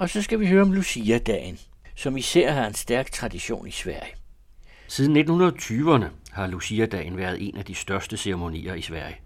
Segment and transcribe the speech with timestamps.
[0.00, 1.58] Og så skal vi høre om Lucia-dagen,
[1.96, 4.14] som især har en stærk tradition i Sverige.
[4.88, 9.16] Siden 1920'erne har Lucia-dagen været en af de største ceremonier i Sverige.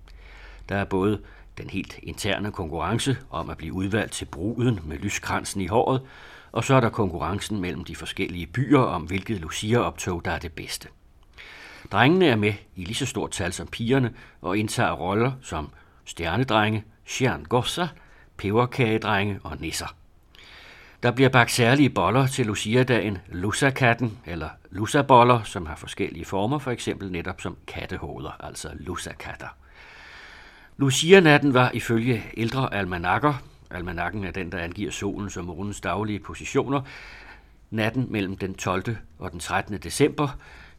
[0.69, 1.21] Der er både
[1.59, 6.03] den helt interne konkurrence om at blive udvalgt til bruden med lyskransen i håret,
[6.53, 10.53] og så er der konkurrencen mellem de forskellige byer om, hvilket Lucia-optog, der er det
[10.53, 10.89] bedste.
[11.93, 15.71] Drengene er med i lige så stort tal som pigerne og indtager roller som
[16.05, 17.89] stjernedrenge, stjerngosser,
[18.37, 19.97] peberkagedrenge og nisser.
[21.05, 26.71] Der bliver bagt særlige boller til Lucia-dagen, lusakatten eller lusaboller, som har forskellige former, for
[26.71, 29.47] eksempel netop som kattehoveder, altså lusakatter.
[30.77, 33.35] Lucia-natten var ifølge ældre almanakker,
[33.71, 36.81] almanakken er den, der angiver solen som månens daglige positioner,
[37.71, 38.97] natten mellem den 12.
[39.19, 39.79] og den 13.
[39.79, 40.29] december.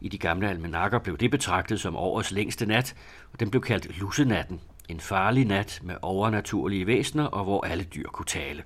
[0.02, 2.95] I de gamle almanakker blev det betragtet som årets længste nat,
[3.33, 8.07] og den blev kaldt lusenatten, en farlig nat med overnaturlige væsener og hvor alle dyr
[8.07, 8.63] kunne tale.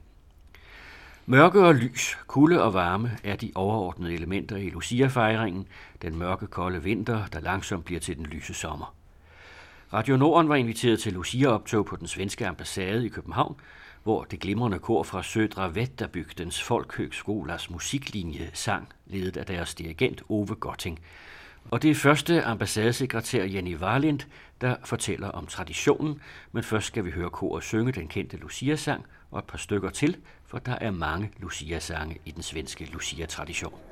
[1.31, 5.67] Mørke og lys, kulde og varme er de overordnede elementer i Lucia-fejringen,
[6.01, 8.95] den mørke kolde vinter, der langsomt bliver til den lyse sommer.
[9.93, 13.55] Radio Norden var inviteret til Lucia-optog på den svenske ambassade i København,
[14.03, 20.55] hvor det glimrende kor fra Södra Vetterbygdens Folkhögskolas musiklinje sang, ledet af deres dirigent Ove
[20.55, 20.99] Gotting.
[21.71, 24.19] Og det er første ambassadesekretær Jenny Varlind,
[24.61, 29.39] der fortæller om traditionen, men først skal vi høre koret synge den kendte Lucia-sang og
[29.39, 33.88] et par stykker til, for der er mange Lucia-sange i den svenske Lucia-tradition.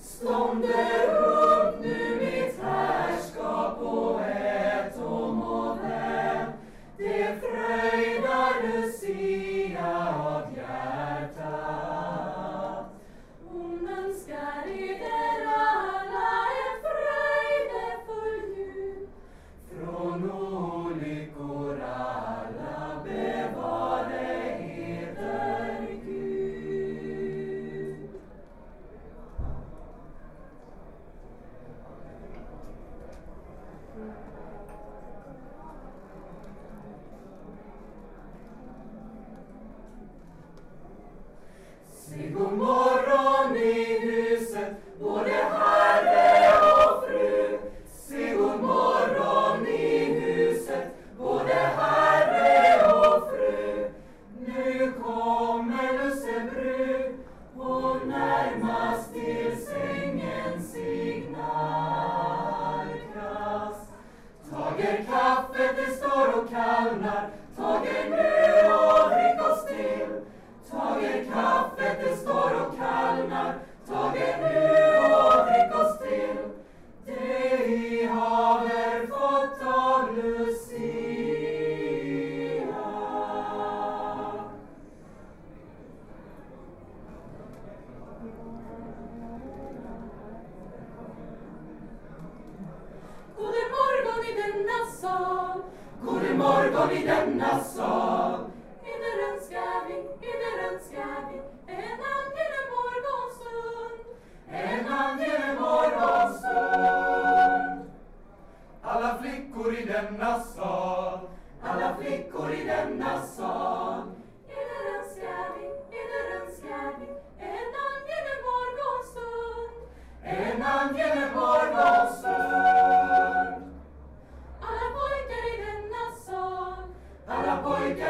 [0.00, 1.15] Sonde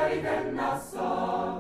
[0.07, 1.56] Freudenasser.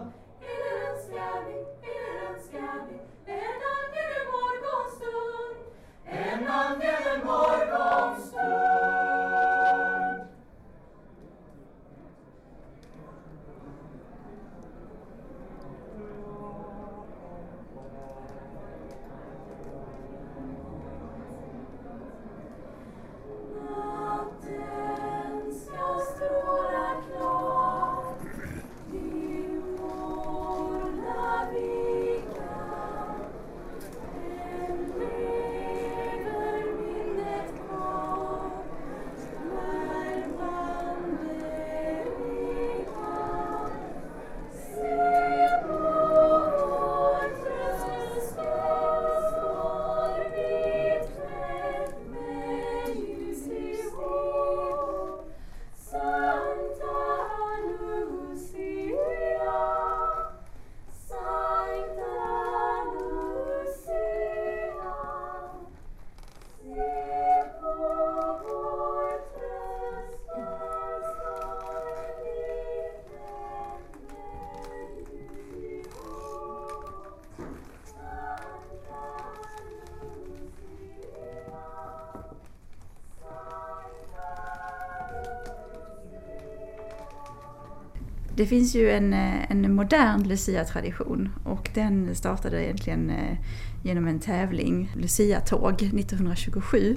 [88.37, 93.39] Det finns ju en, eh, en modern Lucia-tradition och den startade egentligen eh,
[93.83, 96.97] genom en tävling, Lucia-tåg 1927.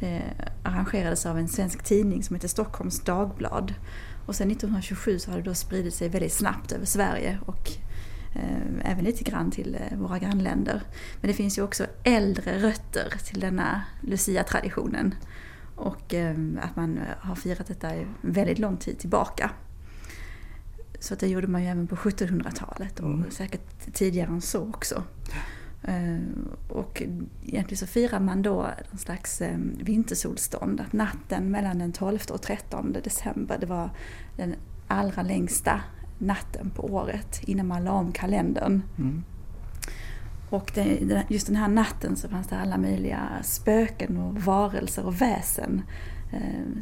[0.00, 3.74] Det eh, arrangerades av en svensk tidning som heter Stockholms Dagblad.
[4.26, 7.70] Och sen 1927 så har det då spridit sig väldigt snabbt över Sverige och
[8.34, 10.82] eh, även lite grann till våra grannländer.
[11.20, 15.14] Men det finns ju också äldre rötter till denna Lucia-traditionen.
[15.76, 17.88] Och eh, att man har firat detta
[18.20, 19.50] väldigt lång tid tillbaka.
[21.02, 23.30] Så att det gjorde man ju även på 1700-talet och Mm.
[23.30, 25.02] säkert tidigare än så också.
[25.82, 26.16] Eh,
[26.68, 27.02] Och
[27.44, 30.80] egentligen så firar man då en slags eh, vintersolstånd.
[30.80, 33.90] Att natten mellan den 12 och 13 december, det var
[34.36, 34.54] den
[34.88, 35.80] allra längsta
[36.18, 38.82] natten på året innan man la om kalendern.
[38.98, 39.24] Mm.
[40.50, 45.20] Och det, just den här natten så fanns det alla möjliga spöken och varelser och
[45.20, 45.82] väsen.
[46.32, 46.80] Ehm,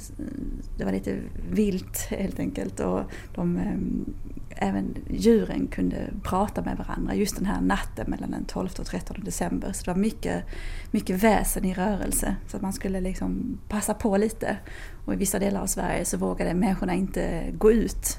[0.77, 1.19] det var lite
[1.51, 3.03] vilt helt enkelt och
[3.35, 4.15] de, ehm,
[4.49, 9.17] även djuren kunde prata med varandra just den här natten mellan den 12 och 13
[9.25, 9.73] december.
[9.73, 10.45] Så det var mycket,
[10.91, 14.57] mycket väsen i rörelse så att man skulle liksom passa på lite.
[15.05, 18.19] Och i vissa delar av Sverige så vågade människorna inte gå ut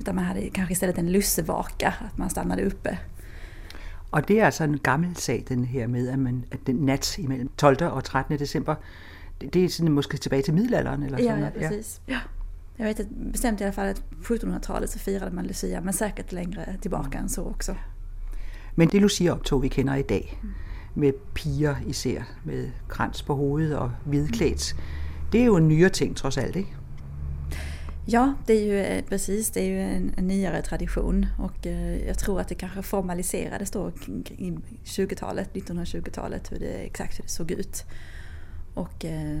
[0.00, 2.98] utan man hade kanske istället en lussevaka, att man stannade uppe.
[4.10, 7.82] Och det är alltså en gammal sak, den här med, att, man, at den 12.
[7.82, 8.36] och 13.
[8.36, 8.76] december,
[9.40, 12.00] det, er sådan måske tilbage til middelalderen eller Ja, sådan ja, precis.
[12.08, 12.18] Ja.
[12.78, 15.92] Jag vet att bestämt i alla fall att på 1700-talet så firade man Lucia, men
[15.92, 17.74] säkert längre tillbaka än så också.
[18.74, 20.40] Men det Lucia-optog, vi kender i dag,
[20.94, 24.76] med piger især, med krans på hovedet og hvidklædt,
[25.32, 26.76] det er jo en nyere ting trods alt, ikke?
[28.06, 32.18] Ja, det är ju precis, det är ju en, en nyare tradition och eh, jag
[32.18, 33.92] tror att det kanske formaliserades då
[34.38, 37.84] i 20-talet, 1920-talet, hur det, exakt hur det såg ut.
[38.74, 39.40] Och eh,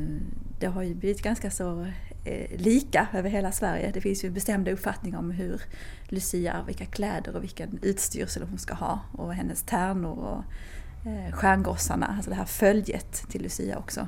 [0.58, 1.86] det har ju blivit ganska så
[2.24, 3.90] eh, lika över hela Sverige.
[3.94, 5.62] Det finns ju bestämda uppfattningar om hur
[6.08, 10.44] Lucia, vilka kläder och vilken utstyrsel hon ska ha och hennes tärnor och
[11.10, 14.06] eh, stjärngossarna, alltså det här följet till Lucia också.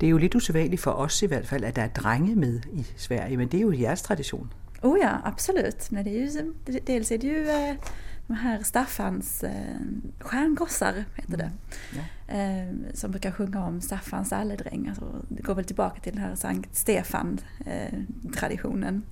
[0.00, 2.60] Det er jo lidt usædvanligt for os i hvert fald, at der er drenge med
[2.72, 4.52] i Sverige, men det er jo jeres tradition.
[4.82, 5.92] Oh ja, absolut.
[5.92, 6.54] Men det är ju,
[6.86, 7.46] dels är det ju
[8.28, 9.44] de här Staffans
[10.20, 11.50] stjärngossar, heter det.
[11.96, 12.00] Ja.
[12.28, 14.88] Eh, som brukar sjunga om Staffans alledräng.
[14.88, 19.02] Alltså, det går väl tillbaka till den här Sankt Stefan-traditionen.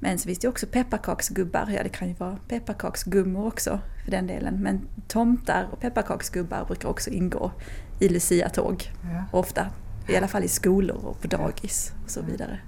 [0.00, 1.70] Men så finns det också pepparkaksgubbar.
[1.76, 4.62] Ja, det kan ju vara pepparkaksgummor också för den delen.
[4.62, 7.52] Men tomtar och pepparkaksgubbar brukar också ingå
[8.00, 8.92] i Lucia-tåg.
[9.02, 9.24] Ja.
[9.32, 9.66] Ofta.
[10.08, 12.58] I alla fall i skolor och på dagis och så vidare.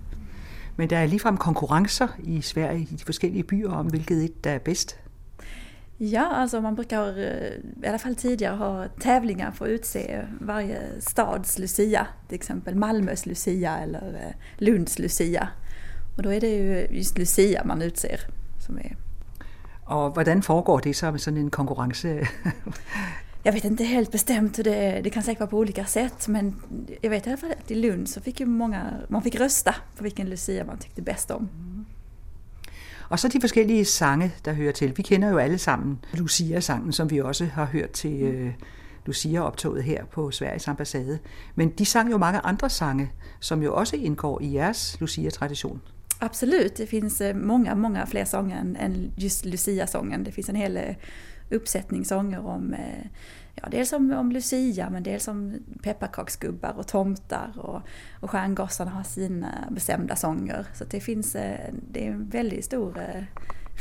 [0.77, 4.51] Men der er ligefrem konkurrencer i Sverige, i de forskellige byer, om hvilket et, der
[4.51, 5.01] er bedst.
[6.01, 10.81] Ja, alltså man brukar eh, i alla fall tidigare ha tävlingar för att utse varje
[11.01, 12.07] stads Lucia.
[12.29, 15.49] Till exempel Malmös Lucia eller eh, Lunds Lucia.
[16.17, 18.21] Och då är det ju just Lucia man utser
[18.67, 18.97] som är
[19.85, 22.29] Och hvordan foregår det så med sådan en konkurrence?
[23.43, 26.55] Jag vet inte helt bestämt hur det Det kan säkert vara på olika sätt men
[27.01, 29.75] jag vet i alla fall att i Lund så fick ju många, man fick rösta
[29.97, 31.49] på vilken Lucia man tyckte bäst om.
[33.09, 34.97] Og så de forskellige sange, der hører til.
[34.97, 38.53] Vi kender jo alle sammen Lucia-sangen, som vi også har hørt til øh,
[39.07, 41.19] Lucia-optoget her på Sveriges ambassade.
[41.55, 45.81] Men de sang jo mange andre sange, som jo også indgår i jeres Lucia-tradition.
[46.21, 50.25] Absolut, det finns eh, många, många fler sånger än- än just Lucia-sången.
[50.25, 50.95] Det finns en hel eh,
[51.55, 53.07] uppsättning sånger om, eh,
[53.63, 57.83] ja, dels om, om Lucia men dels om pepparkaksgubbar och tomtar och,
[58.21, 60.67] och stjärngossarna har sina bestämda sånger.
[60.75, 63.25] Så det finns, eh, det är en väldigt stor eh,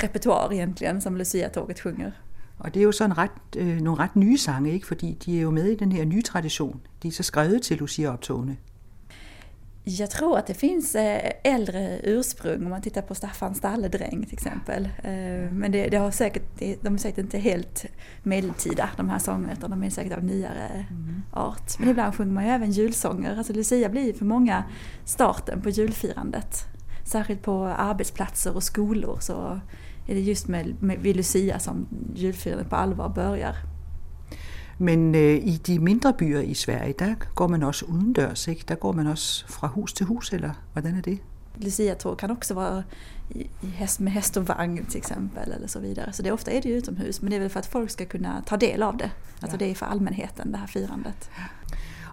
[0.02, 2.12] repertoar egentligen som Lucia-tåget sjunger.
[2.58, 4.86] Og det er jo sådan ret, øh, nogle ret nye sange, ikke?
[4.86, 6.80] fordi de er jo med i den her nye tradition.
[7.02, 8.56] De er så skrevet til Lucia-optogene.
[9.88, 14.34] Jag tror att det finns eh, äldre ursprung om man tittar på Staffan Stalledräng till
[14.34, 14.84] exempel.
[14.84, 17.84] Eh, Men det, det har säkert, de är säkert inte helt
[18.22, 20.86] medeltida de här sångerna utan de är säkert av nyare
[21.32, 21.78] art.
[21.78, 23.36] Men ibland sjunger man ju även julsånger.
[23.36, 24.64] Alltså Lucia blir ju för många
[25.04, 26.64] starten på julfirandet.
[27.04, 29.60] Särskilt på arbetsplatser och skolor så
[30.08, 33.56] är det just med, med vid Lucia som julfirandet på allvar börjar.
[34.78, 38.64] Men øh, i de mindre byer i Sverige, der går man også udendørs, ikke?
[38.68, 41.18] Der går man også fra hus til hus, eller hvordan er det?
[41.56, 42.82] Lucia-tåg kan också vara
[43.30, 46.12] i, häst, med häst och vagn till exempel eller så vidare.
[46.12, 48.04] Så det, ofta är det ju utomhus men det är väl för att folk ska
[48.04, 49.10] kunna ta del av det.
[49.40, 49.58] Alltså Ja.
[49.58, 51.30] det är för allmänheten det här firandet.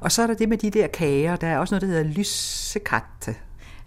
[0.02, 1.36] Og så er der det med de der kager.
[1.36, 3.36] Der er også noget, der hedder lyssekatte.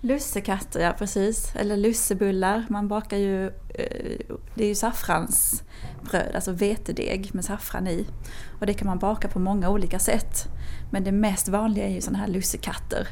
[0.00, 1.52] Lussekatter, ja precis.
[1.54, 2.64] Eller lussebullar.
[2.68, 8.06] Man bakar ju, eh, det är ju saffransbröd, alltså vetedeg med saffran i.
[8.60, 10.48] Och det kan man baka på många olika sätt.
[10.90, 13.08] Men det mest vanliga är ju sådana här lussekatter.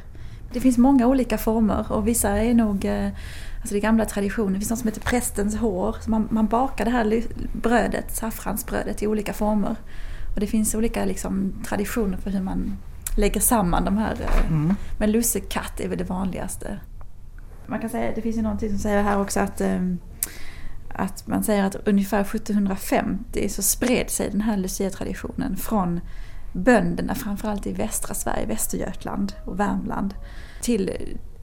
[0.52, 3.06] Det finns många olika former och vissa är nog, eh,
[3.60, 5.96] alltså det är gamla traditioner, det finns något som heter prästens hår.
[6.00, 9.76] Så man, man bakar det här brödet, saffransbrödet i olika former.
[10.34, 12.76] Och det finns olika liksom, traditioner för hur man
[13.16, 14.12] lägger samman de här.
[14.12, 14.50] eh,
[14.98, 16.80] Men lussekatt är väl det vanligaste.
[17.66, 19.80] Man kan säga, det finns ju någonting som säger här också att, eh,
[20.94, 26.00] att man säger att ungefär 1750 så spred sig den här Lucia-traditionen från
[26.52, 30.14] bönderna, framförallt i västra Sverige, Västergötland och Värmland,
[30.62, 30.90] till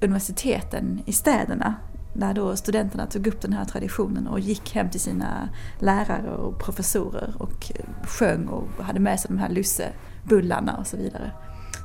[0.02, 1.76] universiteten i städerna.
[2.16, 5.50] Där då studenterna tog upp den här traditionen och gick hem till sina
[5.80, 7.72] lärare och professorer och
[8.04, 11.32] sjöng och hade med sig de här lussebullarna och så vidare.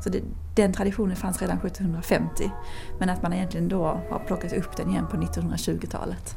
[0.09, 0.25] Så det,
[0.57, 2.51] den traditionen fanns redan 1750
[2.99, 6.37] men att man egentligen då har plockat upp den igen på 1920-talet.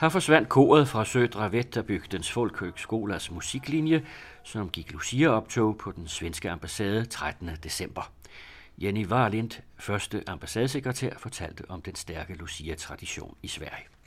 [0.00, 4.02] Her forsvandt koret fra Södra Vätterbygdens Folkhögskolas musiklinje,
[4.44, 7.50] som gik Lucia-optog på den svenske ambassade 13.
[7.62, 8.17] december.
[8.82, 13.97] Jenny Warlind, første ambassadesekretær, fortalte om den stærke Lucia-tradition i Sverige.